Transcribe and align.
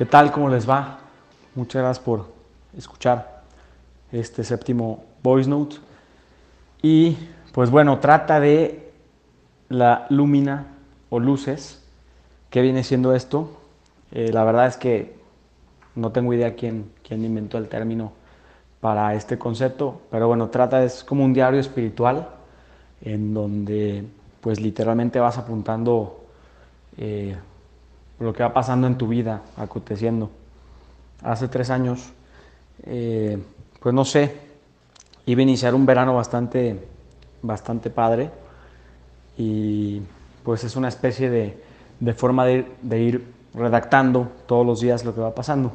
¿Qué 0.00 0.06
tal? 0.06 0.32
¿Cómo 0.32 0.48
les 0.48 0.66
va? 0.66 0.98
Muchas 1.54 1.82
gracias 1.82 2.02
por 2.02 2.24
escuchar 2.74 3.42
este 4.10 4.44
séptimo 4.44 5.04
voice 5.22 5.46
note. 5.46 5.76
Y 6.80 7.18
pues 7.52 7.68
bueno, 7.68 7.98
trata 7.98 8.40
de 8.40 8.92
la 9.68 10.06
lúmina 10.08 10.68
o 11.10 11.20
luces. 11.20 11.84
¿Qué 12.48 12.62
viene 12.62 12.82
siendo 12.82 13.14
esto? 13.14 13.50
Eh, 14.12 14.32
la 14.32 14.42
verdad 14.42 14.68
es 14.68 14.78
que 14.78 15.18
no 15.94 16.12
tengo 16.12 16.32
idea 16.32 16.56
quién, 16.56 16.90
quién 17.06 17.22
inventó 17.22 17.58
el 17.58 17.68
término 17.68 18.12
para 18.80 19.14
este 19.14 19.36
concepto, 19.38 20.00
pero 20.10 20.28
bueno, 20.28 20.48
trata, 20.48 20.82
es 20.82 21.04
como 21.04 21.26
un 21.26 21.34
diario 21.34 21.60
espiritual 21.60 22.26
en 23.02 23.34
donde 23.34 24.06
pues 24.40 24.60
literalmente 24.60 25.20
vas 25.20 25.36
apuntando 25.36 26.24
eh, 26.96 27.36
lo 28.20 28.32
que 28.34 28.42
va 28.42 28.52
pasando 28.52 28.86
en 28.86 28.96
tu 28.96 29.08
vida, 29.08 29.42
aconteciendo. 29.56 30.30
Hace 31.22 31.48
tres 31.48 31.70
años, 31.70 32.12
eh, 32.84 33.42
pues 33.80 33.94
no 33.94 34.04
sé, 34.04 34.36
iba 35.26 35.40
a 35.40 35.42
iniciar 35.42 35.74
un 35.74 35.86
verano 35.86 36.14
bastante, 36.14 36.86
bastante 37.42 37.90
padre 37.90 38.30
y 39.36 40.02
pues 40.44 40.64
es 40.64 40.76
una 40.76 40.88
especie 40.88 41.30
de, 41.30 41.62
de 41.98 42.14
forma 42.14 42.44
de, 42.44 42.66
ir 43.02 43.26
redactando 43.54 44.28
todos 44.46 44.66
los 44.66 44.80
días 44.80 45.04
lo 45.04 45.14
que 45.14 45.20
va 45.20 45.34
pasando. 45.34 45.72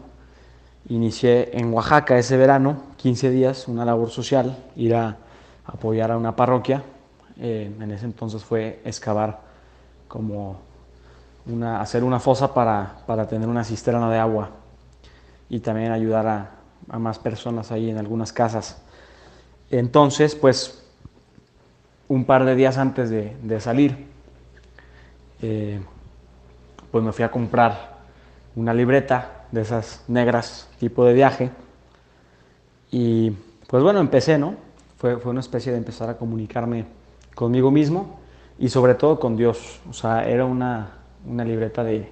Inicié 0.90 1.58
en 1.58 1.74
Oaxaca 1.74 2.18
ese 2.18 2.38
verano, 2.38 2.84
15 2.98 3.32
días, 3.32 3.68
una 3.68 3.86
labor 3.86 4.12
social, 4.12 4.56
ir 4.76 4.94
a 4.94 5.18
apoyar 5.66 6.12
a 6.12 6.18
una 6.18 6.36
parroquia. 6.36 6.84
Eh, 7.40 7.74
en 7.80 7.92
ese 7.92 8.06
entonces 8.06 8.44
fue 8.44 8.82
excavar 8.86 9.42
como 10.08 10.58
hacer 11.80 12.04
una 12.04 12.20
fosa 12.20 12.54
para, 12.54 12.98
para 13.06 13.28
tener 13.28 13.48
una 13.48 13.64
cisterna 13.64 14.10
de 14.10 14.18
agua 14.18 14.50
y 15.50 15.60
también 15.60 15.92
ayudar 15.92 16.28
a, 16.28 17.00
más 17.00 17.18
personas 17.18 17.72
ahí 17.72 17.90
en 17.90 17.98
algunas 17.98 18.32
casas. 18.32 18.82
Entonces, 19.72 20.36
pues, 20.36 20.84
un 22.08 22.26
par 22.26 22.46
de 22.46 22.56
días 22.56 22.78
antes 22.78 23.10
de, 23.10 23.36
de 23.42 23.60
salir, 23.60 24.08
eh, 25.42 25.80
pues 26.92 27.04
me 27.04 27.12
fui 27.12 27.26
a 27.26 27.32
comprar 27.32 27.96
una 28.56 28.74
libreta 28.74 29.46
de 29.52 29.62
esas 29.62 30.04
negras 30.08 30.70
tipo 30.80 31.06
de 31.06 31.14
viaje. 31.14 31.52
Y 32.92 33.32
pues 33.68 33.84
bueno, 33.84 34.00
empecé, 34.00 34.38
¿no? 34.38 34.56
Fue, 34.98 35.18
fue 35.18 35.32
una 35.32 35.42
especie 35.42 35.72
de 35.72 35.78
empezar 35.80 36.10
a 36.10 36.18
comunicarme 36.18 36.86
conmigo 37.34 37.72
mismo 37.72 38.20
y 38.58 38.70
sobre 38.70 38.96
todo 38.96 39.20
con 39.20 39.36
Dios. 39.36 39.82
O 39.90 39.94
sea, 39.94 40.28
era 40.28 40.46
una, 40.46 41.05
una 41.28 41.44
libreta 41.44 41.84
de, 41.84 42.12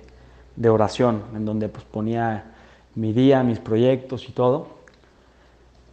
de, 0.55 0.69
oración 0.69 1.23
en 1.35 1.45
donde 1.45 1.69
pues 1.69 1.85
ponía 1.85 2.45
mi 2.95 3.13
día, 3.13 3.43
mis 3.43 3.59
proyectos 3.59 4.27
y 4.29 4.31
todo. 4.31 4.67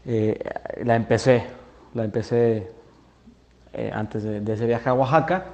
Eh, 0.06 0.42
la 0.84 0.96
empecé, 0.96 1.44
la 1.94 2.04
empecé 2.04 2.70
eh, 3.72 3.90
antes 3.92 4.22
de, 4.22 4.52
ese 4.52 4.66
viaje 4.66 4.88
a 4.88 4.94
Oaxaca. 4.94 5.46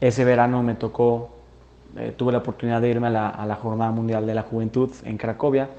Ese 0.00 0.24
verano 0.24 0.62
me 0.62 0.74
tocó 0.74 1.30
eh, 1.96 2.12
tuve 2.14 2.32
la 2.32 2.38
oportunidad 2.38 2.82
de 2.82 2.90
irme 2.90 3.06
a 3.06 3.10
la, 3.10 3.28
a 3.30 3.46
la, 3.46 3.54
Jornada 3.56 3.90
Mundial 3.90 4.26
de 4.26 4.34
la 4.34 4.42
Juventud 4.42 4.90
en 5.04 5.16
Cracovia 5.16 5.70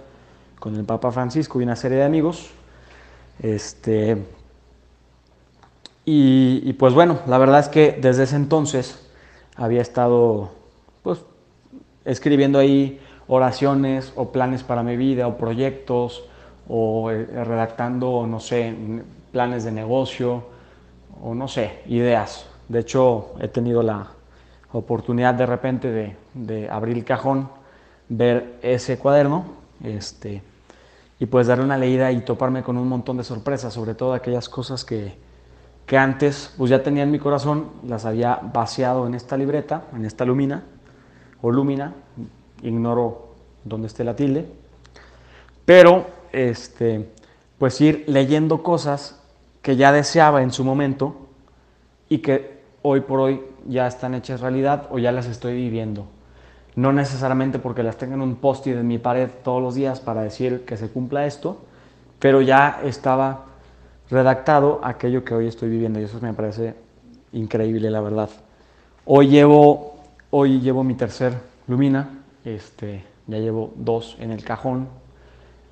con 0.57 0.75
el 0.75 0.83
Papa 0.83 1.11
Francisco 1.11 1.59
y 1.59 1.63
una 1.63 1.75
serie 1.75 1.99
de 1.99 2.03
amigos. 2.03 2.49
Este, 3.39 4.17
y, 6.05 6.61
y, 6.63 6.73
pues 6.73 6.95
bueno, 6.95 7.19
la 7.27 7.37
verdad 7.37 7.59
es 7.59 7.69
que 7.69 7.91
desde 8.01 8.23
ese 8.23 8.35
entonces 8.35 9.07
había 9.55 9.81
estado 9.81 10.51
pues, 11.07 11.23
escribiendo 12.03 12.59
ahí 12.59 12.99
oraciones 13.29 14.11
o 14.17 14.33
planes 14.33 14.63
para 14.63 14.83
mi 14.83 14.97
vida 14.97 15.25
o 15.25 15.37
proyectos 15.37 16.25
o 16.67 17.09
eh, 17.11 17.25
redactando, 17.45 18.27
no 18.27 18.41
sé, 18.41 18.75
planes 19.31 19.63
de 19.63 19.71
negocio 19.71 20.43
o 21.23 21.33
no 21.33 21.47
sé, 21.47 21.79
ideas. 21.87 22.45
De 22.67 22.79
hecho, 22.79 23.35
he 23.39 23.47
tenido 23.47 23.83
la, 23.83 24.07
oportunidad 24.73 25.33
de 25.33 25.45
repente 25.45 25.89
de, 25.89 26.17
de, 26.33 26.69
abrir 26.69 26.97
el 26.97 27.05
cajón, 27.05 27.49
ver 28.09 28.59
ese 28.61 28.99
cuaderno 28.99 29.45
este, 29.81 30.43
y 31.19 31.25
pues 31.25 31.47
darle 31.47 31.63
una 31.63 31.77
leída 31.77 32.11
y 32.11 32.19
toparme 32.19 32.63
con 32.63 32.77
un 32.77 32.89
montón 32.89 33.15
de 33.15 33.23
sorpresas, 33.23 33.73
sobre 33.73 33.95
todo 33.95 34.13
aquellas 34.13 34.49
cosas 34.49 34.83
que, 34.83 35.15
que 35.85 35.97
antes 35.97 36.53
pues 36.57 36.69
ya 36.69 36.83
tenía 36.83 37.03
en 37.03 37.11
mi 37.11 37.17
corazón, 37.17 37.71
las 37.85 38.03
había 38.03 38.41
vaciado 38.53 39.07
en 39.07 39.13
esta 39.13 39.37
libreta, 39.37 39.83
en 39.95 40.03
esta 40.03 40.25
lumina 40.25 40.65
o 41.41 41.51
ignoro 42.63 43.27
dónde 43.63 43.87
esté 43.87 44.03
la 44.03 44.15
tilde, 44.15 44.45
pero 45.65 46.05
este, 46.31 47.09
pues 47.57 47.79
ir 47.81 48.03
leyendo 48.07 48.63
cosas 48.63 49.21
que 49.61 49.75
ya 49.75 49.91
deseaba 49.91 50.41
en 50.41 50.51
su 50.51 50.63
momento 50.63 51.15
y 52.09 52.19
que 52.19 52.61
hoy 52.81 53.01
por 53.01 53.19
hoy 53.19 53.41
ya 53.67 53.87
están 53.87 54.13
hechas 54.13 54.41
realidad 54.41 54.87
o 54.91 54.99
ya 54.99 55.11
las 55.11 55.25
estoy 55.25 55.55
viviendo. 55.55 56.07
No 56.75 56.93
necesariamente 56.93 57.59
porque 57.59 57.83
las 57.83 57.97
tenga 57.97 58.15
en 58.15 58.21
un 58.21 58.35
post-it 58.35 58.75
en 58.75 58.87
mi 58.87 58.97
pared 58.97 59.29
todos 59.43 59.61
los 59.61 59.75
días 59.75 59.99
para 59.99 60.21
decir 60.21 60.63
que 60.63 60.77
se 60.77 60.89
cumpla 60.89 61.25
esto, 61.25 61.57
pero 62.19 62.41
ya 62.41 62.81
estaba 62.83 63.45
redactado 64.09 64.79
aquello 64.83 65.25
que 65.25 65.33
hoy 65.33 65.47
estoy 65.47 65.69
viviendo 65.69 65.99
y 65.99 66.03
eso 66.03 66.19
me 66.21 66.33
parece 66.33 66.75
increíble, 67.33 67.89
la 67.91 68.01
verdad. 68.01 68.29
Hoy 69.05 69.27
llevo, 69.27 69.96
hoy 70.29 70.59
llevo 70.59 70.83
mi 70.83 70.95
tercer 70.95 71.33
lumina, 71.67 72.09
este, 72.43 73.03
ya 73.27 73.37
llevo 73.37 73.71
dos 73.75 74.17
en 74.19 74.31
el 74.31 74.43
cajón 74.43 74.89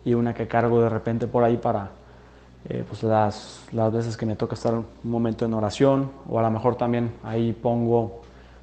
y 0.05 0.13
una 0.13 0.33
que 0.33 0.47
cargo 0.47 0.81
de 0.81 0.89
repente 0.89 1.27
por 1.27 1.43
ahí 1.43 1.57
para 1.57 1.89
eh, 2.69 2.83
pues 2.87 3.03
las, 3.03 3.65
las 3.71 3.91
veces 3.91 4.17
que 4.17 4.25
me 4.25 4.35
toca 4.35 4.55
estar 4.55 4.73
un 4.73 4.85
momento 5.03 5.45
en 5.45 5.53
oración 5.53 6.11
o 6.29 6.39
a 6.39 6.41
lo 6.41 6.51
mejor 6.51 6.75
también 6.75 7.11
ahí 7.23 7.53
pongo 7.53 8.21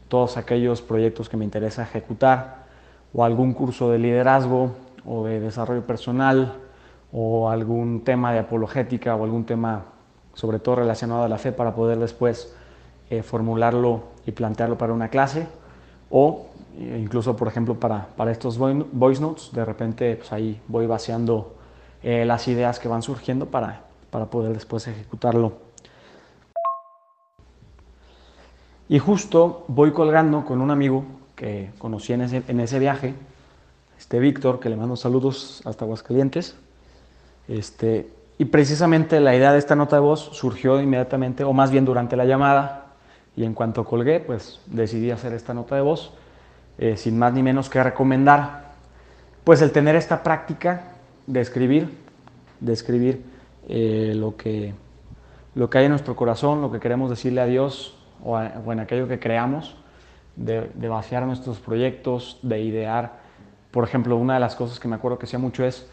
todos 0.08 0.36
aquellos 0.36 0.82
proyectos 0.82 1.28
que 1.28 1.36
me 1.36 1.44
interesa 1.44 1.82
ejecutar 1.82 2.64
o 3.12 3.24
algún 3.24 3.52
curso 3.52 3.90
de 3.90 3.98
liderazgo 3.98 4.72
o 5.04 5.24
de 5.24 5.40
desarrollo 5.40 5.86
personal 5.86 6.54
o 7.12 7.50
algún 7.50 8.02
tema 8.02 8.32
de 8.32 8.38
apologética 8.38 9.14
o 9.14 9.24
algún 9.24 9.44
tema 9.44 9.84
sobre 10.34 10.58
todo 10.58 10.76
relacionado 10.76 11.24
a 11.24 11.28
la 11.28 11.38
fe 11.38 11.52
para 11.52 11.74
poder 11.74 11.98
después 11.98 12.54
eh, 13.10 13.22
formularlo 13.22 14.04
y 14.26 14.32
plantearlo 14.32 14.78
para 14.78 14.94
una 14.94 15.08
clase 15.08 15.46
o 16.12 16.46
eh, 16.78 17.00
incluso 17.02 17.34
por 17.34 17.48
ejemplo 17.48 17.74
para, 17.74 18.06
para 18.16 18.30
estos 18.30 18.58
voice 18.58 19.20
notes 19.20 19.50
de 19.52 19.64
repente 19.64 20.14
pues 20.16 20.32
ahí 20.32 20.60
voy 20.68 20.86
vaciando 20.86 21.54
eh, 22.04 22.24
las 22.24 22.46
ideas 22.46 22.78
que 22.78 22.86
van 22.86 23.02
surgiendo 23.02 23.46
para 23.46 23.92
para 24.12 24.26
poder 24.26 24.52
después 24.52 24.86
ejecutarlo. 24.86 25.54
Y 28.90 28.98
justo 28.98 29.64
voy 29.68 29.92
colgando 29.92 30.44
con 30.44 30.60
un 30.60 30.70
amigo 30.70 31.04
que 31.34 31.70
conocí 31.78 32.12
en 32.12 32.20
ese, 32.20 32.42
en 32.46 32.60
ese 32.60 32.78
viaje, 32.78 33.14
este 33.98 34.18
Víctor, 34.18 34.60
que 34.60 34.68
le 34.68 34.76
mando 34.76 34.96
saludos 34.96 35.62
hasta 35.64 35.86
Aguascalientes. 35.86 36.56
Este, 37.48 38.10
y 38.36 38.44
precisamente 38.44 39.18
la 39.18 39.34
idea 39.34 39.50
de 39.52 39.58
esta 39.58 39.74
nota 39.74 39.96
de 39.96 40.02
voz 40.02 40.28
surgió 40.32 40.78
inmediatamente, 40.78 41.42
o 41.42 41.54
más 41.54 41.70
bien 41.70 41.86
durante 41.86 42.14
la 42.14 42.26
llamada, 42.26 42.81
y 43.36 43.44
en 43.44 43.54
cuanto 43.54 43.84
colgué, 43.84 44.20
pues 44.20 44.60
decidí 44.66 45.10
hacer 45.10 45.32
esta 45.32 45.54
nota 45.54 45.74
de 45.74 45.80
voz, 45.80 46.12
eh, 46.78 46.96
sin 46.96 47.18
más 47.18 47.32
ni 47.32 47.42
menos 47.42 47.70
que 47.70 47.82
recomendar, 47.82 48.72
pues 49.44 49.62
el 49.62 49.72
tener 49.72 49.96
esta 49.96 50.22
práctica 50.22 50.92
de 51.26 51.40
escribir, 51.40 51.98
de 52.60 52.72
escribir 52.72 53.22
eh, 53.68 54.12
lo, 54.14 54.36
que, 54.36 54.74
lo 55.54 55.70
que 55.70 55.78
hay 55.78 55.84
en 55.86 55.90
nuestro 55.90 56.14
corazón, 56.14 56.60
lo 56.60 56.70
que 56.70 56.80
queremos 56.80 57.10
decirle 57.10 57.40
a 57.40 57.46
Dios 57.46 57.98
o, 58.22 58.36
a, 58.36 58.52
en 58.66 58.80
aquello 58.80 59.08
que 59.08 59.18
creamos, 59.18 59.76
de, 60.36 60.70
de, 60.74 60.88
vaciar 60.88 61.24
nuestros 61.26 61.58
proyectos, 61.58 62.38
de 62.42 62.60
idear. 62.60 63.20
Por 63.70 63.84
ejemplo, 63.84 64.16
una 64.16 64.34
de 64.34 64.40
las 64.40 64.54
cosas 64.54 64.80
que 64.80 64.88
me 64.88 64.96
acuerdo 64.96 65.18
que 65.18 65.26
hacía 65.26 65.38
mucho 65.38 65.64
es, 65.64 65.88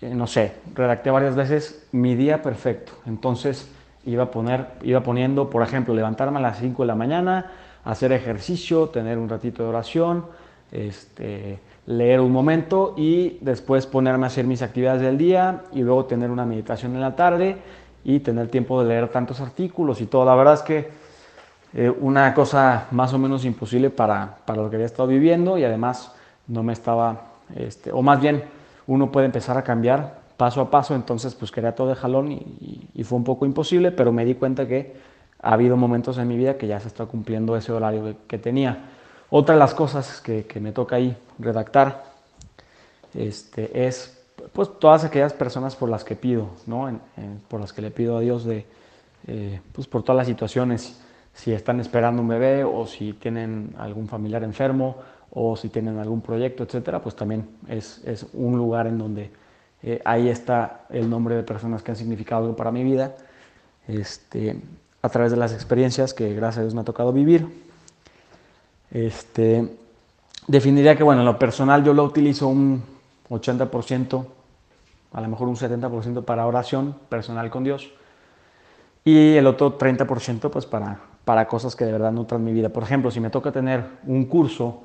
eh, 0.00 0.14
no 0.14 0.26
sé, 0.26 0.54
redacté 0.74 1.10
varias 1.10 1.34
veces 1.34 1.86
mi 1.92 2.14
día 2.14 2.42
perfecto. 2.42 2.92
Entonces 3.06 3.70
iba, 4.06 4.24
a 4.24 4.30
poner, 4.30 4.66
iba 4.82 5.02
poniendo, 5.02 5.50
por 5.50 5.62
ejemplo, 5.62 5.94
levantarme 5.94 6.38
a 6.38 6.42
las 6.42 6.58
5 6.58 6.82
de 6.82 6.86
la 6.86 6.94
mañana, 6.94 7.52
hacer 7.84 8.12
ejercicio, 8.12 8.88
tener 8.88 9.18
un 9.18 9.28
ratito 9.28 9.62
de 9.62 9.68
oración, 9.68 10.24
este, 10.72 11.58
leer 11.86 12.20
un 12.20 12.32
momento 12.32 12.94
y 12.96 13.38
después 13.40 13.86
ponerme 13.86 14.24
a 14.24 14.28
hacer 14.28 14.46
mis 14.46 14.62
actividades 14.62 15.02
del 15.02 15.18
día 15.18 15.62
y 15.72 15.82
luego 15.82 16.06
tener 16.06 16.30
una 16.30 16.46
meditación 16.46 16.94
en 16.94 17.00
la 17.00 17.14
tarde 17.14 17.56
y 18.04 18.20
tener 18.20 18.48
tiempo 18.48 18.82
de 18.82 18.88
leer 18.88 19.08
tantos 19.08 19.40
artículos 19.40 20.00
y 20.00 20.06
todo. 20.06 20.24
La 20.24 20.34
verdad 20.34 20.54
es 20.54 20.62
que 20.62 20.90
eh, 21.74 21.90
una 21.90 22.32
cosa 22.34 22.86
más 22.90 23.12
o 23.12 23.18
menos 23.18 23.44
imposible 23.44 23.90
para, 23.90 24.36
para, 24.44 24.62
lo 24.62 24.70
que 24.70 24.76
había 24.76 24.86
estado 24.86 25.08
viviendo 25.08 25.58
y 25.58 25.64
además 25.64 26.12
no 26.46 26.62
me 26.62 26.72
estaba, 26.72 27.22
este, 27.56 27.90
o 27.92 28.02
más 28.02 28.20
bien 28.20 28.44
uno 28.86 29.10
puede 29.10 29.26
empezar 29.26 29.56
a 29.56 29.62
cambiar 29.62 30.23
paso 30.36 30.60
a 30.60 30.70
paso, 30.70 30.94
entonces 30.94 31.34
pues 31.34 31.50
quería 31.50 31.74
todo 31.74 31.88
de 31.88 31.94
jalón 31.94 32.32
y, 32.32 33.04
fue 33.04 33.18
un 33.18 33.24
poco 33.24 33.44
imposible, 33.44 33.92
pero 33.92 34.12
me 34.12 34.24
di 34.24 34.34
cuenta 34.34 34.66
que 34.66 34.96
ha 35.40 35.52
habido 35.52 35.76
momentos 35.76 36.16
en 36.18 36.26
mi 36.28 36.36
vida 36.36 36.56
que 36.56 36.66
ya 36.66 36.80
se 36.80 36.88
está 36.88 37.06
cumpliendo 37.06 37.56
ese 37.56 37.72
horario 37.72 38.04
que, 38.04 38.16
que 38.26 38.38
tenía. 38.38 38.90
Otra 39.30 39.54
de 39.54 39.58
las 39.58 39.74
cosas 39.74 40.20
que, 40.20 40.46
que 40.46 40.60
me 40.60 40.72
toca 40.72 40.96
ahí 40.96 41.16
redactar 41.38 42.04
este, 43.14 43.86
es 43.86 44.20
pues 44.52 44.68
todas 44.78 45.04
aquellas 45.04 45.32
personas 45.32 45.76
por 45.76 45.88
las 45.88 46.04
que 46.04 46.16
pido, 46.16 46.48
¿no? 46.66 47.00
por 47.48 47.60
las 47.60 47.72
que 47.72 47.82
le 47.82 47.90
pido 47.90 48.16
a 48.16 48.20
Dios 48.20 48.44
de, 48.44 48.66
eh, 49.26 49.60
pues 49.72 49.86
por 49.86 50.02
todas 50.02 50.18
las 50.18 50.26
situaciones, 50.26 51.00
si 51.32 51.52
están 51.52 51.80
esperando 51.80 52.22
un 52.22 52.28
bebé 52.28 52.62
o 52.62 52.86
si 52.86 53.12
tienen 53.14 53.74
algún 53.78 54.06
familiar 54.06 54.44
enfermo 54.44 54.96
o 55.30 55.56
si 55.56 55.68
tienen 55.68 55.98
algún 55.98 56.20
proyecto, 56.20 56.62
etcétera, 56.62 57.00
pues 57.00 57.16
también 57.16 57.48
es, 57.68 58.02
es 58.04 58.26
un 58.34 58.56
lugar 58.56 58.86
en 58.86 58.98
donde 58.98 59.30
eh, 59.86 60.00
ahí 60.06 60.30
está 60.30 60.86
el 60.88 61.10
nombre 61.10 61.36
de 61.36 61.42
personas 61.42 61.82
que 61.82 61.90
han 61.90 61.96
significado 61.96 62.42
algo 62.42 62.56
para 62.56 62.72
mi 62.72 62.82
vida, 62.82 63.14
este, 63.86 64.58
a 65.02 65.08
través 65.10 65.30
de 65.30 65.36
las 65.36 65.52
experiencias 65.52 66.14
que 66.14 66.32
gracias 66.32 66.58
a 66.58 66.62
Dios 66.62 66.74
me 66.74 66.80
ha 66.80 66.84
tocado 66.84 67.12
vivir. 67.12 67.46
Este, 68.90 69.76
definiría 70.46 70.96
que, 70.96 71.02
bueno, 71.02 71.20
en 71.20 71.26
lo 71.26 71.38
personal 71.38 71.84
yo 71.84 71.92
lo 71.92 72.02
utilizo 72.02 72.48
un 72.48 72.82
80%, 73.28 74.26
a 75.12 75.20
lo 75.20 75.28
mejor 75.28 75.48
un 75.48 75.56
70% 75.56 76.24
para 76.24 76.46
oración 76.46 76.96
personal 77.10 77.50
con 77.50 77.62
Dios 77.64 77.92
y 79.04 79.36
el 79.36 79.46
otro 79.46 79.76
30% 79.76 80.50
pues 80.50 80.64
para, 80.64 80.98
para 81.26 81.46
cosas 81.46 81.76
que 81.76 81.84
de 81.84 81.92
verdad 81.92 82.10
nutran 82.10 82.42
mi 82.42 82.52
vida. 82.52 82.70
Por 82.70 82.82
ejemplo, 82.82 83.10
si 83.10 83.20
me 83.20 83.28
toca 83.28 83.52
tener 83.52 83.84
un 84.06 84.24
curso 84.24 84.82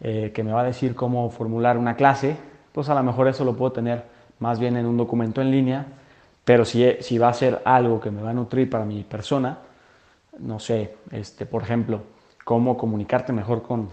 eh, 0.00 0.30
que 0.32 0.44
me 0.44 0.52
va 0.52 0.60
a 0.60 0.64
decir 0.64 0.94
cómo 0.94 1.28
formular 1.30 1.76
una 1.76 1.96
clase, 1.96 2.36
pues 2.72 2.88
a 2.88 2.94
lo 2.94 3.02
mejor 3.02 3.26
eso 3.26 3.44
lo 3.44 3.56
puedo 3.56 3.72
tener 3.72 4.19
más 4.40 4.58
bien 4.58 4.76
en 4.76 4.86
un 4.86 4.96
documento 4.96 5.40
en 5.40 5.50
línea, 5.50 5.86
pero 6.44 6.64
si, 6.64 6.84
si 7.00 7.18
va 7.18 7.28
a 7.28 7.34
ser 7.34 7.62
algo 7.64 8.00
que 8.00 8.10
me 8.10 8.22
va 8.22 8.30
a 8.30 8.34
nutrir 8.34 8.68
para 8.68 8.84
mi 8.84 9.04
persona, 9.04 9.58
no 10.38 10.58
sé, 10.58 10.96
este, 11.12 11.46
por 11.46 11.62
ejemplo, 11.62 12.02
cómo 12.44 12.76
comunicarte 12.76 13.32
mejor 13.32 13.62
con, 13.62 13.88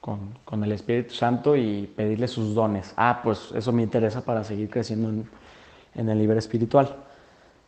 con, 0.00 0.64
el 0.64 0.72
Espíritu 0.72 1.14
Santo 1.14 1.54
y 1.54 1.86
pedirle 1.86 2.26
sus 2.26 2.54
dones. 2.54 2.92
Ah, 2.96 3.20
pues 3.22 3.52
eso 3.54 3.70
me 3.72 3.82
interesa 3.82 4.24
para 4.24 4.42
seguir 4.42 4.68
creciendo 4.68 5.10
en, 5.94 6.08
el 6.08 6.18
nivel 6.18 6.38
espiritual. 6.38 6.96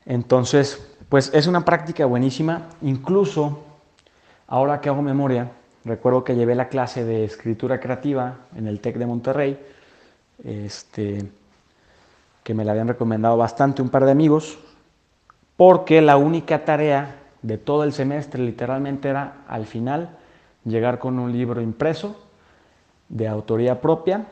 Entonces, 0.04 0.96
pues 1.08 1.30
es 1.32 1.46
una 1.46 1.64
práctica 1.64 2.04
buenísima. 2.06 2.70
Incluso, 2.82 3.62
ahora 4.48 4.80
que 4.80 4.88
hago 4.88 5.02
memoria, 5.02 5.52
recuerdo 5.84 6.24
que 6.24 6.34
llevé 6.34 6.56
la 6.56 6.68
clase 6.68 7.04
de 7.04 7.24
escritura 7.24 7.78
creativa 7.78 8.38
en 8.56 8.66
el 8.66 8.80
TEC 8.80 8.96
de 8.96 9.06
Monterrey, 9.06 9.58
este, 10.42 11.30
que 12.44 12.54
me 12.54 12.64
la 12.64 12.72
habían 12.72 12.88
recomendado 12.88 13.36
bastante 13.36 13.82
un 13.82 13.88
par 13.88 14.04
de 14.04 14.12
amigos, 14.12 14.58
porque 15.56 16.00
la 16.00 16.16
única 16.16 16.64
tarea 16.64 17.16
de 17.42 17.58
todo 17.58 17.84
el 17.84 17.92
semestre 17.92 18.42
literalmente 18.42 19.08
era 19.08 19.38
al 19.48 19.66
final 19.66 20.16
llegar 20.64 20.98
con 20.98 21.18
un 21.18 21.32
libro 21.32 21.60
impreso 21.60 22.16
de 23.08 23.28
autoría 23.28 23.80
propia 23.80 24.26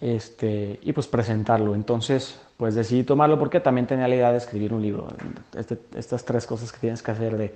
este, 0.00 0.78
y 0.82 0.92
pues 0.92 1.06
presentarlo. 1.06 1.74
Entonces, 1.74 2.40
pues 2.56 2.74
decidí 2.74 3.02
tomarlo 3.02 3.38
porque 3.38 3.60
también 3.60 3.86
tenía 3.86 4.08
la 4.08 4.14
idea 4.14 4.32
de 4.32 4.38
escribir 4.38 4.72
un 4.72 4.82
libro. 4.82 5.08
Este, 5.56 5.78
estas 5.94 6.24
tres 6.24 6.46
cosas 6.46 6.70
que 6.70 6.78
tienes 6.78 7.02
que 7.02 7.10
hacer 7.10 7.36
de 7.36 7.54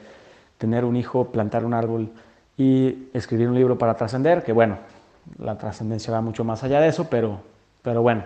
tener 0.58 0.84
un 0.84 0.96
hijo, 0.96 1.26
plantar 1.32 1.64
un 1.64 1.74
árbol 1.74 2.10
y 2.56 3.08
escribir 3.14 3.48
un 3.48 3.54
libro 3.54 3.78
para 3.78 3.94
trascender, 3.94 4.42
que 4.42 4.52
bueno, 4.52 4.78
la 5.38 5.56
trascendencia 5.56 6.12
va 6.12 6.20
mucho 6.20 6.44
más 6.44 6.62
allá 6.64 6.80
de 6.80 6.88
eso, 6.88 7.08
pero, 7.08 7.40
pero 7.82 8.02
bueno, 8.02 8.24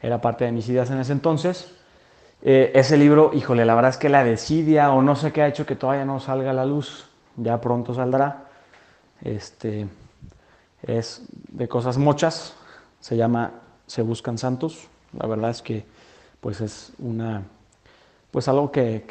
era 0.00 0.20
parte 0.20 0.44
de 0.44 0.52
mis 0.52 0.68
ideas 0.68 0.90
en 0.90 0.98
ese 0.98 1.12
entonces. 1.12 1.74
Eh, 2.42 2.70
ese 2.74 2.96
libro, 2.96 3.32
híjole, 3.34 3.64
la 3.64 3.74
verdad 3.74 3.90
es 3.90 3.96
que 3.96 4.08
la 4.08 4.22
desidia 4.22 4.92
o 4.92 5.02
no 5.02 5.16
sé 5.16 5.32
qué 5.32 5.42
ha 5.42 5.48
hecho 5.48 5.66
que 5.66 5.74
todavía 5.74 6.04
no 6.04 6.20
salga 6.20 6.50
a 6.50 6.54
la 6.54 6.64
luz, 6.64 7.06
ya 7.36 7.60
pronto 7.60 7.94
saldrá. 7.94 8.44
Este, 9.22 9.88
es 10.82 11.22
de 11.48 11.68
cosas 11.68 11.98
muchas, 11.98 12.54
se 13.00 13.16
llama 13.16 13.52
Se 13.86 14.02
Buscan 14.02 14.38
Santos. 14.38 14.88
La 15.18 15.26
verdad 15.26 15.50
es 15.50 15.62
que 15.62 15.84
pues 16.40 16.60
es 16.60 16.92
una, 16.98 17.42
pues 18.30 18.46
algo 18.48 18.70
que, 18.70 19.04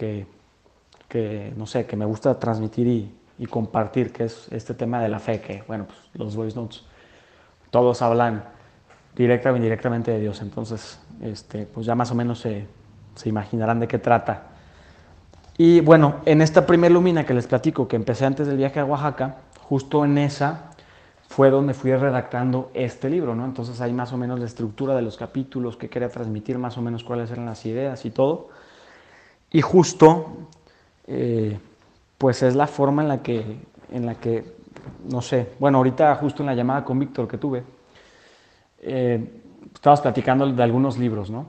que, 1.09 1.53
no 1.55 1.65
sé, 1.65 1.85
que 1.85 1.95
me 1.95 2.05
gusta 2.05 2.39
transmitir 2.39 2.87
y, 3.37 3.45
compartir, 3.47 4.11
que 4.11 4.25
es 4.25 4.47
este 4.51 4.73
tema 4.73 5.01
de 5.01 5.09
la 5.09 5.19
fe, 5.19 5.41
que 5.41 5.63
bueno, 5.67 5.85
pues 5.85 5.99
los 6.13 6.35
voice 6.35 6.55
notes, 6.55 6.83
todos 7.69 8.01
hablan 8.01 8.43
directa 9.23 9.51
o 9.51 9.55
indirectamente 9.55 10.11
de 10.11 10.19
Dios, 10.19 10.41
entonces 10.41 10.99
este, 11.21 11.65
pues 11.65 11.85
ya 11.85 11.95
más 11.95 12.11
o 12.11 12.15
menos 12.15 12.39
se, 12.39 12.67
se 13.15 13.29
imaginarán 13.29 13.79
de 13.79 13.87
qué 13.87 13.99
trata. 13.99 14.43
Y 15.57 15.79
bueno, 15.81 16.17
en 16.25 16.41
esta 16.41 16.65
primera 16.65 16.93
lumina 16.93 17.25
que 17.25 17.33
les 17.33 17.47
platico, 17.47 17.87
que 17.87 17.95
empecé 17.95 18.25
antes 18.25 18.45
del 18.47 18.57
viaje 18.57 18.79
a 18.79 18.85
Oaxaca, 18.85 19.37
justo 19.59 20.05
en 20.05 20.17
esa 20.19 20.71
fue 21.27 21.49
donde 21.49 21.73
fui 21.73 21.93
redactando 21.93 22.71
este 22.73 23.09
libro, 23.09 23.35
¿no? 23.35 23.43
Entonces 23.45 23.81
hay 23.81 23.91
más 23.91 24.13
o 24.13 24.17
menos 24.17 24.39
la 24.39 24.45
estructura 24.45 24.95
de 24.95 25.01
los 25.01 25.17
capítulos 25.17 25.75
que 25.75 25.89
quería 25.89 26.09
transmitir, 26.09 26.57
más 26.57 26.77
o 26.77 26.81
menos 26.81 27.03
cuáles 27.03 27.31
eran 27.31 27.45
las 27.45 27.65
ideas 27.65 28.05
y 28.05 28.11
todo. 28.11 28.49
Y 29.51 29.61
justo, 29.61 30.37
eh, 31.07 31.59
pues 32.17 32.43
es 32.43 32.55
la 32.55 32.67
forma 32.67 33.01
en 33.01 33.07
la 33.07 33.21
que, 33.21 33.59
en 33.91 34.05
la 34.05 34.15
que, 34.15 34.45
no 35.09 35.21
sé, 35.21 35.49
bueno, 35.59 35.79
ahorita 35.79 36.15
justo 36.15 36.43
en 36.43 36.47
la 36.47 36.55
llamada 36.55 36.83
con 36.83 36.99
Víctor 36.99 37.27
que 37.27 37.37
tuve, 37.37 37.63
eh, 38.81 39.41
estabas 39.73 40.01
platicando 40.01 40.47
de 40.51 40.63
algunos 40.63 40.97
libros, 40.97 41.29
¿no? 41.29 41.45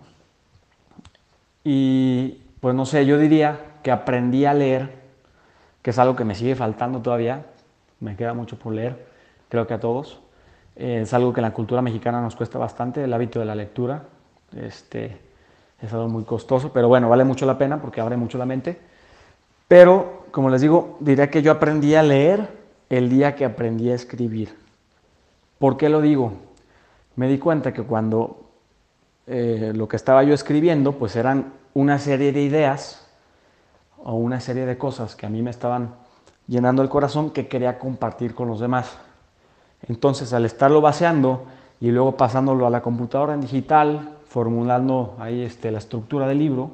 Y 1.64 2.42
pues 2.60 2.74
no 2.74 2.86
sé, 2.86 3.06
yo 3.06 3.18
diría 3.18 3.58
que 3.82 3.90
aprendí 3.90 4.44
a 4.44 4.54
leer, 4.54 4.90
que 5.82 5.90
es 5.90 5.98
algo 5.98 6.16
que 6.16 6.24
me 6.24 6.34
sigue 6.34 6.54
faltando 6.54 7.00
todavía, 7.00 7.46
me 8.00 8.16
queda 8.16 8.34
mucho 8.34 8.58
por 8.58 8.72
leer, 8.72 9.06
creo 9.48 9.66
que 9.66 9.74
a 9.74 9.80
todos. 9.80 10.20
Eh, 10.76 11.00
es 11.02 11.12
algo 11.12 11.32
que 11.32 11.40
en 11.40 11.44
la 11.44 11.52
cultura 11.52 11.82
mexicana 11.82 12.20
nos 12.20 12.36
cuesta 12.36 12.58
bastante, 12.58 13.04
el 13.04 13.12
hábito 13.12 13.40
de 13.40 13.44
la 13.44 13.54
lectura. 13.54 14.04
Este, 14.56 15.18
es 15.82 15.92
algo 15.92 16.08
muy 16.08 16.24
costoso, 16.24 16.72
pero 16.72 16.88
bueno, 16.88 17.08
vale 17.08 17.24
mucho 17.24 17.46
la 17.46 17.58
pena 17.58 17.80
porque 17.80 18.00
abre 18.00 18.16
mucho 18.16 18.38
la 18.38 18.46
mente. 18.46 18.78
Pero, 19.66 20.26
como 20.30 20.50
les 20.50 20.60
digo, 20.60 20.96
diría 21.00 21.30
que 21.30 21.42
yo 21.42 21.52
aprendí 21.52 21.94
a 21.94 22.02
leer 22.02 22.48
el 22.88 23.10
día 23.10 23.34
que 23.34 23.44
aprendí 23.44 23.90
a 23.90 23.94
escribir. 23.94 24.56
¿Por 25.58 25.76
qué 25.76 25.88
lo 25.88 26.00
digo? 26.00 26.32
Me 27.18 27.26
di 27.26 27.38
cuenta 27.38 27.72
que 27.72 27.82
cuando 27.82 28.44
eh, 29.26 29.72
lo 29.74 29.88
que 29.88 29.96
estaba 29.96 30.22
yo 30.22 30.32
escribiendo, 30.32 30.92
pues 30.92 31.16
eran 31.16 31.52
una 31.74 31.98
serie 31.98 32.30
de 32.30 32.42
ideas 32.42 33.08
o 33.96 34.14
una 34.14 34.38
serie 34.38 34.66
de 34.66 34.78
cosas 34.78 35.16
que 35.16 35.26
a 35.26 35.28
mí 35.28 35.42
me 35.42 35.50
estaban 35.50 35.96
llenando 36.46 36.80
el 36.80 36.88
corazón 36.88 37.30
que 37.30 37.48
quería 37.48 37.80
compartir 37.80 38.36
con 38.36 38.46
los 38.46 38.60
demás. 38.60 38.98
Entonces, 39.88 40.32
al 40.32 40.44
estarlo 40.44 40.80
vaciando 40.80 41.46
y 41.80 41.90
luego 41.90 42.16
pasándolo 42.16 42.68
a 42.68 42.70
la 42.70 42.82
computadora 42.82 43.34
en 43.34 43.40
digital, 43.40 44.10
formulando 44.28 45.16
ahí 45.18 45.42
este, 45.42 45.72
la 45.72 45.78
estructura 45.78 46.28
del 46.28 46.38
libro, 46.38 46.70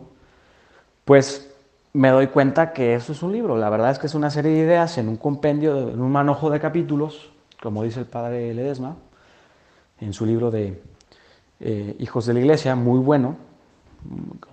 pues 1.07 1.57
me 1.95 2.11
doy 2.11 2.27
cuenta 2.27 2.75
que 2.75 2.93
eso 2.95 3.13
es 3.13 3.23
un 3.23 3.33
libro. 3.33 3.57
La 3.57 3.71
verdad 3.71 3.93
es 3.93 3.99
que 3.99 4.09
es 4.09 4.15
una 4.15 4.29
serie 4.29 4.53
de 4.53 4.59
ideas 4.59 4.99
en 4.99 5.09
un 5.09 5.17
compendio, 5.17 5.89
en 5.89 6.03
un 6.03 6.13
manojo 6.13 6.51
de 6.51 6.61
capítulos, 6.61 7.33
como 7.63 7.83
dice 7.83 8.01
el 8.01 8.07
padre 8.07 8.53
Ledesma, 8.53 8.97
en 10.05 10.13
su 10.13 10.27
libro 10.27 10.51
de 10.51 10.81
eh, 11.61 11.97
Hijos 11.99 12.27
de 12.27 12.35
la 12.35 12.41
Iglesia, 12.41 12.75
muy 12.77 12.99
bueno, 12.99 13.37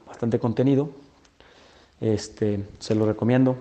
bastante 0.07 0.39
contenido. 0.39 0.89
Este, 1.99 2.65
se 2.79 2.95
lo 2.95 3.05
recomiendo. 3.05 3.57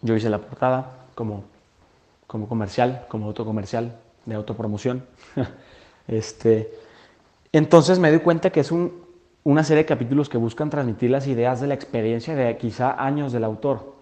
Yo 0.00 0.16
hice 0.16 0.28
la 0.28 0.38
portada 0.38 1.06
como, 1.14 1.44
como 2.26 2.48
comercial, 2.48 3.06
como 3.08 3.26
autocomercial 3.26 3.96
de 4.26 4.34
autopromoción. 4.34 5.06
este, 6.08 6.74
entonces 7.52 7.98
me 8.00 8.10
doy 8.10 8.20
cuenta 8.20 8.50
que 8.50 8.60
es 8.60 8.72
un, 8.72 9.04
una 9.44 9.62
serie 9.62 9.84
de 9.84 9.88
capítulos 9.88 10.28
que 10.28 10.36
buscan 10.36 10.68
transmitir 10.68 11.10
las 11.10 11.28
ideas 11.28 11.60
de 11.60 11.68
la 11.68 11.74
experiencia 11.74 12.34
de 12.34 12.56
quizá 12.56 13.02
años 13.02 13.32
del 13.32 13.44
autor. 13.44 13.94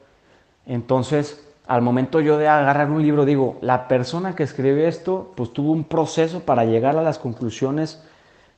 Entonces, 0.64 1.46
al 1.66 1.82
momento 1.82 2.20
yo 2.20 2.38
de 2.38 2.48
agarrar 2.48 2.90
un 2.90 3.02
libro, 3.02 3.24
digo, 3.24 3.58
la 3.60 3.88
persona 3.88 4.34
que 4.34 4.42
escribe 4.42 4.88
esto, 4.88 5.32
pues 5.36 5.52
tuvo 5.52 5.72
un 5.72 5.84
proceso 5.84 6.40
para 6.40 6.64
llegar 6.64 6.96
a 6.96 7.02
las 7.02 7.18
conclusiones 7.18 8.02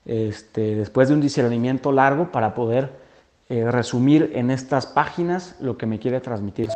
este, 0.07 0.75
después 0.77 1.09
de 1.09 1.15
un 1.15 1.21
discernimiento 1.21 1.93
largo 1.93 2.33
para 2.33 2.55
poder 2.55 2.91
eh, 3.49 3.71
resumir 3.71 4.33
en 4.35 4.51
estas 4.51 4.87
páginas 4.87 5.57
lo 5.61 5.77
que 5.77 5.87
me 5.87 5.99
quiere 5.99 6.21
transmitir 6.21 6.71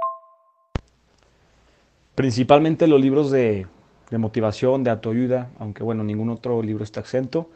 principalmente 2.16 2.88
los 2.88 3.00
libros 3.00 3.30
de, 3.30 3.68
motivación, 4.10 4.82
de 4.82 4.90
autoayuda, 4.90 5.50
aunque 5.60 5.84
bueno, 5.84 6.02
ningún 6.02 6.30
otro 6.30 6.60
libro 6.62 6.82
está 6.82 6.98
exento. 6.98 7.50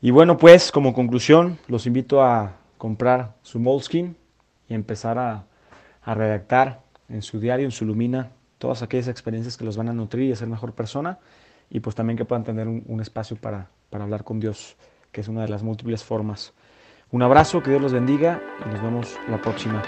Y 0.00 0.10
bueno, 0.12 0.38
pues 0.38 0.72
como 0.72 0.94
conclusión, 0.94 1.58
los 1.66 1.86
invito 1.86 2.22
a 2.22 2.52
comprar 2.78 3.34
su 3.42 3.58
Moleskin 3.58 4.16
y 4.68 4.74
empezar 4.74 5.18
a, 5.18 5.44
redactar 6.06 6.82
en 7.08 7.22
su 7.22 7.40
diario, 7.40 7.64
en 7.64 7.72
su 7.72 7.84
lumina, 7.84 8.30
todas 8.58 8.82
aquellas 8.82 9.08
experiencias 9.08 9.56
que 9.56 9.64
los 9.64 9.76
van 9.76 9.88
a 9.88 9.92
nutrir 9.92 10.28
y 10.28 10.32
a 10.32 10.36
ser 10.36 10.48
mejor 10.48 10.74
persona. 10.74 11.18
Y 11.68 11.80
pues 11.80 11.96
también 11.96 12.16
que 12.16 12.24
puedan 12.24 12.44
tener 12.44 12.68
un, 12.68 13.00
espacio 13.00 13.36
para, 13.36 13.70
para 13.90 14.04
hablar 14.04 14.22
con 14.22 14.38
Dios, 14.38 14.76
que 15.10 15.20
es 15.20 15.28
una 15.28 15.42
de 15.42 15.48
las 15.48 15.62
múltiples 15.62 16.04
formas. 16.04 16.52
Un 17.10 17.22
abrazo, 17.22 17.62
que 17.62 17.70
Dios 17.70 17.82
los 17.82 17.92
bendiga 17.92 18.40
y 18.64 18.68
nos 18.68 18.82
vemos 18.82 19.16
la 19.28 19.40
próxima. 19.40 19.82